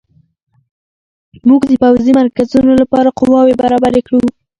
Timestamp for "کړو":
4.07-4.21